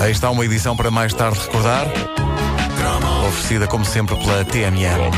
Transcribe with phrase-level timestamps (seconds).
[0.00, 1.86] Aí está uma edição para mais tarde recordar.
[3.26, 5.10] Oferecida, como sempre, pela TMN.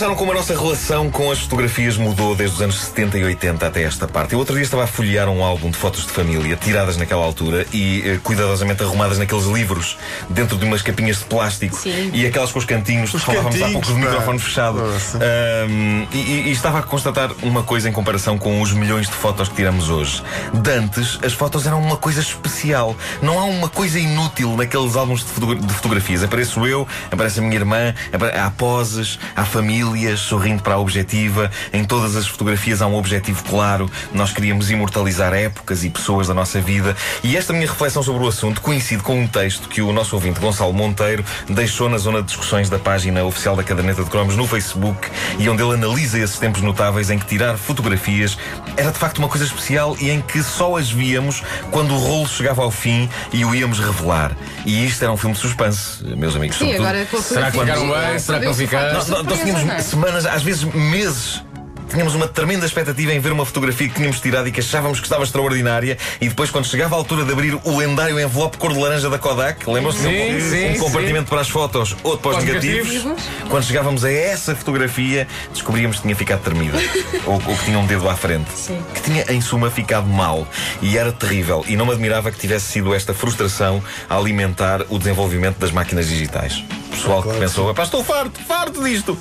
[0.00, 3.66] Pensaram como a nossa relação com as fotografias mudou desde os anos 70 e 80
[3.66, 4.32] até esta parte?
[4.32, 7.66] Eu outro dia estava a folhear um álbum de fotos de família, tiradas naquela altura
[7.70, 9.98] e eh, cuidadosamente arrumadas naqueles livros,
[10.30, 12.12] dentro de umas capinhas de plástico Sim.
[12.14, 14.10] e aquelas com os cantinhos, Os falávamos há cantinhos, pouco de pá.
[14.10, 14.78] microfone fechado.
[14.80, 19.12] Ahm, e, e- e estava a constatar uma coisa em comparação com os milhões de
[19.12, 20.22] fotos que tiramos hoje.
[20.54, 22.96] De antes, as fotos eram uma coisa especial.
[23.20, 26.22] Não há uma coisa inútil naqueles álbuns de, fotogra- de fotografias.
[26.24, 29.44] Apareço eu, aparece a minha irmã, apare- há poses, há
[29.90, 31.50] famílias sorrindo para a objetiva.
[31.72, 33.90] Em todas as fotografias há um objetivo claro.
[34.14, 36.96] Nós queríamos imortalizar épocas e pessoas da nossa vida.
[37.24, 40.38] E esta minha reflexão sobre o assunto coincide com um texto que o nosso ouvinte
[40.40, 44.46] Gonçalo Monteiro deixou na zona de discussões da página oficial da Caderneta de Cromos no
[44.46, 48.38] Facebook e onde ele analisa esses tempos notáveis em que tirar fotografias
[48.76, 52.28] era de facto uma coisa especial e em que só as víamos quando o rolo
[52.28, 54.36] chegava ao fim e o íamos revelar.
[54.64, 56.56] E isto era um filme de suspense, meus amigos.
[56.58, 58.18] Sim, agora com a Será que ficaram bem?
[58.18, 58.94] Será que não ficaram?
[58.94, 59.79] nós, nós- nós tínhamos não?
[59.84, 61.42] Semanas, às vezes meses.
[61.90, 65.06] Tínhamos uma tremenda expectativa em ver uma fotografia que tínhamos tirado e que achávamos que
[65.06, 65.98] estava extraordinária.
[66.20, 69.18] E depois, quando chegava a altura de abrir o lendário envelope cor de laranja da
[69.18, 69.98] Kodak, lembram-se?
[69.98, 70.78] Sim, um, sim, um sim.
[70.78, 72.92] compartimento para as fotos, outro Para os negativos.
[72.92, 73.22] negativos.
[73.48, 76.78] Quando chegávamos a essa fotografia, descobríamos que tinha ficado tremida.
[77.26, 78.52] ou, ou que tinha um dedo à frente.
[78.54, 78.80] Sim.
[78.94, 80.46] Que tinha, em suma, ficado mal.
[80.80, 81.64] E era terrível.
[81.66, 86.06] E não me admirava que tivesse sido esta frustração a alimentar o desenvolvimento das máquinas
[86.08, 86.62] digitais.
[86.90, 89.16] Pessoal que pensou, "Epá, estou farto, farto disto.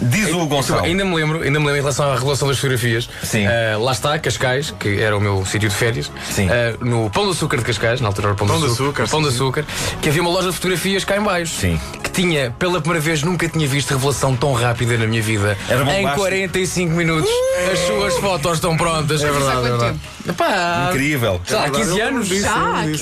[0.00, 0.84] Diz o Gonçalo.
[0.84, 3.08] Ainda me lembro, ainda me lembro em relação à revelação das fotografias.
[3.22, 3.46] Sim.
[3.46, 6.10] Ah, lá está, Cascais, que era o meu sítio de férias.
[6.30, 6.48] Sim.
[6.50, 9.02] Ah, no Pão de Açúcar de Cascais, na altura era o Pão, Pão de Açúcar.
[9.04, 9.28] Açúcar, Pão de.
[9.28, 9.64] Açúcar,
[10.02, 11.54] que havia uma loja de fotografias cá em baixo.
[11.60, 11.80] Sim.
[12.02, 15.56] Que tinha, pela primeira vez, nunca tinha visto revelação tão rápida na minha vida.
[15.68, 16.16] Era em bombástico.
[16.16, 17.30] 45 minutos,
[17.72, 19.22] as suas fotos estão prontas.
[19.22, 19.98] É verdade, é verdade.
[20.28, 21.40] Epá, Incrível.
[21.50, 22.28] lá, há 15 anos.
[22.28, 22.54] Já,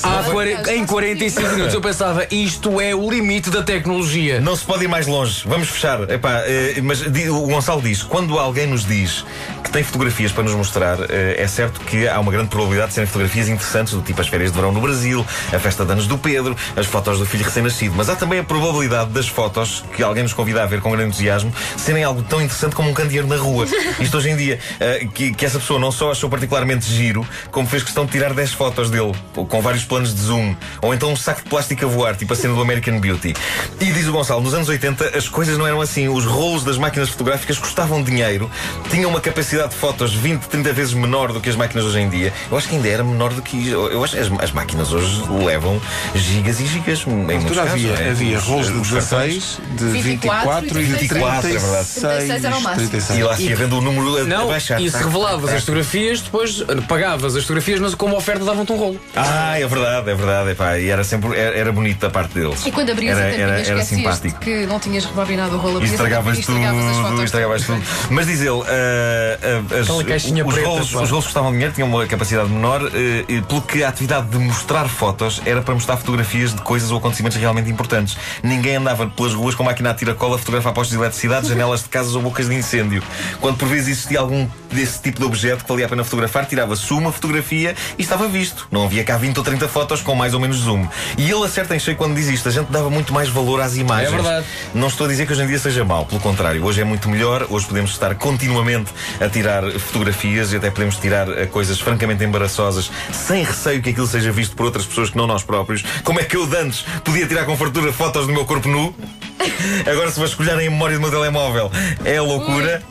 [0.02, 4.40] Há Já, 40 em 45 minutos eu pensava, isto é o limite da tecnologia.
[4.40, 5.42] Não se pode ir mais longe.
[5.46, 6.08] Vamos fechar.
[6.10, 9.24] Epá, eh, mas di- o Gonçalo diz: quando alguém nos diz
[9.64, 12.94] que tem fotografias para nos mostrar, eh, é certo que há uma grande probabilidade de
[12.94, 16.06] serem fotografias interessantes, do tipo as férias de verão no Brasil, a festa de anos
[16.06, 17.94] do Pedro, as fotos do filho recém-nascido.
[17.96, 21.08] Mas há também a probabilidade das fotos que alguém nos convida a ver com grande
[21.08, 23.66] entusiasmo serem algo tão interessante como um candeeiro na rua.
[24.00, 27.07] Isto hoje em dia, eh, que, que essa pessoa não só achou particularmente giro,
[27.50, 31.10] como fez questão de tirar 10 fotos dele, com vários planos de zoom, ou então
[31.12, 33.34] um saco de plástico a voar, tipo a cena do American Beauty.
[33.80, 36.08] E diz o Gonçalo, nos anos 80 as coisas não eram assim.
[36.08, 38.50] Os rolos das máquinas fotográficas custavam dinheiro,
[38.90, 42.08] tinham uma capacidade de fotos 20, 30 vezes menor do que as máquinas hoje em
[42.08, 42.32] dia.
[42.50, 43.68] Eu acho que ainda era menor do que.
[43.68, 45.80] Eu acho que as, as máquinas hoje levam
[46.14, 47.04] gigas e gigas.
[47.06, 48.10] Em muitos altura casos, havia, não é?
[48.10, 49.58] havia Os- rolos de os cartões.
[49.58, 51.88] 16, de 24 24 e de 24, é verdade.
[51.88, 52.88] 36 era o máximo.
[52.88, 53.18] 36.
[53.18, 54.80] E lá se ia vendo o número a, a Não, baixar.
[54.80, 56.62] e se revelavas tac, as fotografas, depois
[56.98, 59.00] pagavas as fotografias, mas como oferta davam-te um rolo.
[59.14, 60.50] Ah, é verdade, é verdade.
[60.50, 62.64] Epá, e era sempre era, era bonito da parte deles.
[62.66, 64.40] E quando abrias era, a tampinha, era, era simpático.
[64.40, 65.80] que não tinhas rebobinado o rolo.
[65.80, 67.80] E estragavas e tudo, estragavas tudo.
[68.10, 69.38] Mas diz ele, ah,
[69.70, 72.82] ah, as- os, preta, rolos, os rolos custavam dinheiro, tinham uma capacidade menor,
[73.28, 76.98] e pelo que a atividade de mostrar fotos era para mostrar fotografias de coisas ou
[76.98, 78.16] acontecimentos realmente importantes.
[78.42, 81.88] Ninguém andava pelas ruas com máquina a tiracola a fotografar postos de eletricidade, janelas de
[81.88, 83.02] casas ou bocas de incêndio.
[83.40, 86.82] Quando por vezes existia algum desse tipo de objeto que valia a pena fotografar, tirava-se
[86.96, 88.68] uma fotografia e estava visto.
[88.70, 90.86] Não havia cá 20 ou 30 fotos com mais ou menos zoom.
[91.16, 92.48] E ele acerta em cheio quando diz isto.
[92.48, 94.12] A gente dava muito mais valor às imagens.
[94.12, 94.46] É verdade.
[94.74, 97.08] Não estou a dizer que hoje em dia seja mau, pelo contrário, hoje é muito
[97.08, 102.24] melhor, hoje podemos estar continuamente a tirar fotografias e até podemos tirar eh, coisas francamente
[102.24, 105.84] embaraçosas sem receio que aquilo seja visto por outras pessoas que não nós próprios.
[106.04, 108.94] Como é que eu de antes podia tirar com fartura fotos do meu corpo nu?
[109.90, 111.70] Agora se vasculharem a memória do meu telemóvel
[112.04, 112.82] é loucura.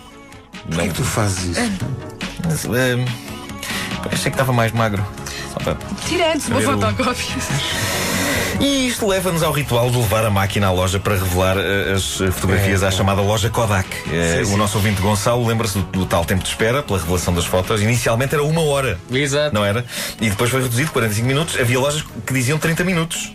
[0.69, 1.61] Porquê que tu fazes isso?
[2.45, 3.05] Mas, eh,
[4.05, 5.05] achei que estava mais magro.
[5.53, 5.77] Só para-
[6.07, 7.35] Tira antes uma fotocópia.
[8.59, 12.19] E isto leva-nos ao ritual de levar a máquina à loja para revelar eh, as
[12.19, 13.87] eh, fotografias à chamada loja Kodak.
[14.11, 17.45] Eh, o nosso ouvinte Gonçalo lembra-se do, do tal tempo de espera pela revelação das
[17.45, 17.83] fotos.
[17.83, 18.99] Inicialmente era uma hora.
[19.11, 19.53] Exato.
[19.53, 19.85] Não era?
[20.19, 21.59] E depois foi reduzido 45 minutos.
[21.59, 23.31] Havia lojas que diziam 30 minutos.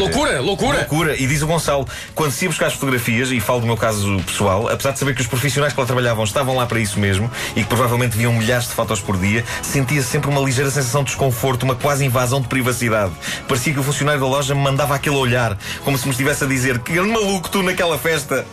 [0.00, 0.78] Loucura, loucura!
[0.78, 1.16] Loucura.
[1.16, 4.20] E diz o Gonçalo, quando se ia buscar as fotografias, e falo do meu caso
[4.26, 7.30] pessoal, apesar de saber que os profissionais que lá trabalhavam estavam lá para isso mesmo
[7.54, 11.10] e que provavelmente viam milhares de fotos por dia, sentia sempre uma ligeira sensação de
[11.10, 13.12] desconforto, uma quase invasão de privacidade.
[13.46, 16.46] Parecia que o funcionário da loja me mandava aquele olhar, como se me estivesse a
[16.46, 18.46] dizer que grande maluco tu naquela festa.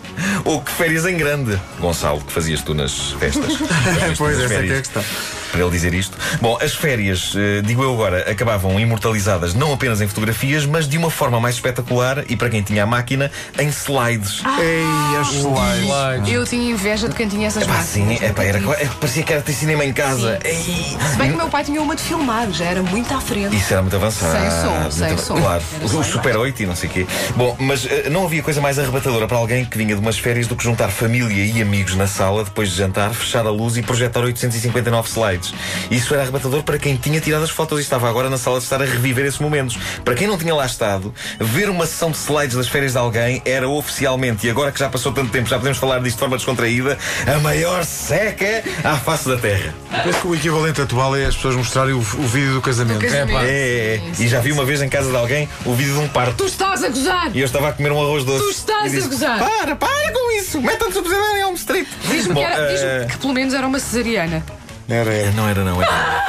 [0.44, 1.60] Ou que férias em grande.
[1.80, 3.54] Gonçalo, que fazias tu nas festas?
[4.18, 5.04] pois, essa é que é a questão.
[5.52, 6.18] Para ele dizer isto.
[6.42, 10.98] Bom, as férias, eh, digo eu agora, acabavam imortalizadas não apenas em fotografias, mas de
[10.98, 14.42] uma forma mais espetacular e para quem tinha a máquina, em slides.
[14.60, 15.84] Ei, as slides.
[15.86, 16.34] Slides.
[16.34, 18.30] Eu tinha inveja de quem tinha essas Pá, sim, máquinas.
[18.30, 18.60] é, pá, era,
[19.00, 20.40] parecia que era ter cinema em casa.
[20.44, 20.48] Sim.
[20.48, 20.98] Ei.
[21.12, 23.56] Se bem que o meu pai tinha uma de filmar, já era muito à frente.
[23.56, 24.40] Isso era muito avançado.
[24.40, 25.36] Sem som, muito sem avan- som.
[25.36, 27.08] Claro, o Super 8 e não sei o quê.
[27.36, 30.48] Bom, mas eh, não havia coisa mais arrebatadora para alguém que vinha de umas férias
[30.48, 33.82] do que juntar família e amigos na sala depois de jantar, fechar a luz e
[33.82, 35.41] projetar 859 slides.
[35.90, 38.64] Isso era arrebatador para quem tinha tirado as fotos e estava agora na sala de
[38.64, 39.78] estar a reviver esses momentos.
[40.04, 43.42] Para quem não tinha lá estado, ver uma sessão de slides das férias de alguém
[43.46, 46.38] era oficialmente, e agora que já passou tanto tempo, já podemos falar disto de forma
[46.38, 46.98] descontraída,
[47.34, 49.74] a maior seca à face da Terra.
[50.04, 53.00] Penso que o equivalente atual é as pessoas mostrarem o, o vídeo do casamento.
[53.00, 53.34] Do casamento.
[53.40, 53.44] pá.
[53.44, 53.98] É, é, é.
[54.00, 56.08] Sim, E sim, já vi uma vez em casa de alguém o vídeo de um
[56.08, 56.36] parto.
[56.36, 57.32] Tu estás a gozar!
[57.36, 58.44] E eu estava a comer um arroz doce.
[58.46, 59.40] Tu estás E disse, a gozar.
[59.40, 60.62] Para, para com isso!
[60.62, 61.88] Meta-te o pesadelo em Elm Street!
[62.10, 64.44] Diz-me que, era- diz-me eh, que pelo menos era uma cesariana.
[64.92, 65.32] Era, era.
[65.32, 66.21] Não era, não era.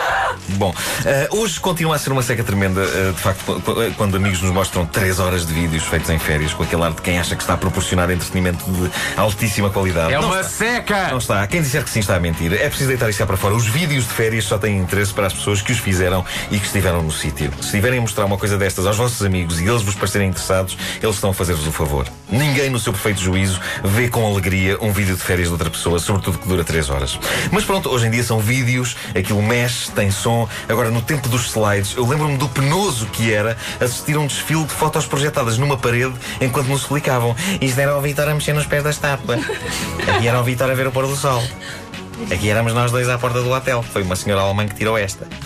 [0.51, 0.75] Bom,
[1.05, 4.51] eh, hoje continua a ser uma seca tremenda, eh, de facto, qu- quando amigos nos
[4.53, 7.43] mostram 3 horas de vídeos feitos em férias, com aquele ar de quem acha que
[7.43, 10.13] está a proporcionar entretenimento de altíssima qualidade.
[10.13, 10.51] É Não uma está.
[10.51, 11.09] seca!
[11.11, 11.47] Não está.
[11.47, 12.53] Quem disser que sim está a mentir.
[12.53, 13.55] É preciso deitar isso para fora.
[13.55, 16.67] Os vídeos de férias só têm interesse para as pessoas que os fizeram e que
[16.67, 17.51] estiveram no sítio.
[17.61, 20.77] Se estiverem a mostrar uma coisa destas aos vossos amigos e eles vos parecerem interessados,
[21.01, 22.07] eles estão a fazer-vos o favor.
[22.29, 25.99] Ninguém, no seu perfeito juízo, vê com alegria um vídeo de férias de outra pessoa,
[25.99, 27.19] sobretudo que dura 3 horas.
[27.51, 30.32] Mas pronto, hoje em dia são vídeos, aquilo mexe, tem som.
[30.69, 34.65] Agora, no tempo dos slides, eu lembro-me do penoso que era assistir a um desfile
[34.65, 37.35] de fotos projetadas numa parede enquanto nos explicavam.
[37.61, 39.39] Isto era o Vitor a mexer nos pés da estátua.
[40.09, 41.43] Aqui era o Vitor a ver o pôr do sol.
[42.31, 43.83] Aqui éramos nós dois à porta do hotel.
[43.83, 45.27] Foi uma senhora alemã que tirou esta.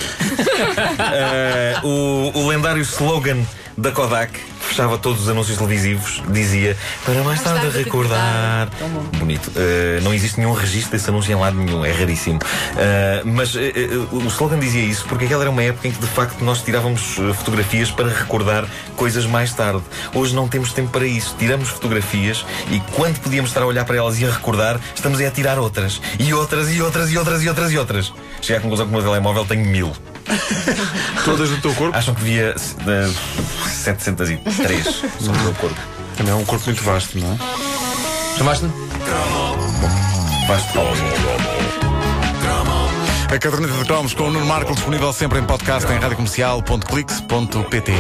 [0.99, 3.45] Eh, o, o lendário slogan
[3.77, 8.69] da Kodak, que fechava todos os anúncios televisivos, dizia para mais tarde recordar.
[9.19, 9.53] Bonito.
[9.55, 12.39] Eh, não existe nenhum registro desse anúncio em lado nenhum, é raríssimo.
[12.77, 13.73] Eh, mas eh,
[14.11, 17.17] o slogan dizia isso porque aquela era uma época em que de facto nós tirávamos
[17.35, 19.83] fotografias para recordar coisas mais tarde.
[20.15, 21.35] Hoje não temos tempo para isso.
[21.39, 25.31] Tiramos fotografias e quando podíamos estar a olhar para elas e a recordar, estamos a
[25.31, 26.01] tirar outras.
[26.19, 28.13] E outras, e outras, e outras, e outras, e outras.
[28.41, 29.93] Cheguei à conclusão que o meu telemóvel tem mil.
[31.25, 31.97] Todas do teu corpo.
[31.97, 32.55] Acham que devia
[32.87, 33.11] eh,
[33.69, 34.85] 703
[35.21, 35.81] sobre o meu corpo.
[36.17, 37.39] Também é um corpo muito vasto, não é?
[38.39, 38.73] Chamaste-me?
[40.73, 40.99] Palmas.
[43.29, 47.93] A caderneta de cromos com o Nuno Marco disponível sempre em podcast em radiocomercial.clix.pt.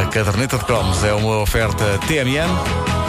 [0.00, 2.99] A caderneta de cromos é uma oferta TMN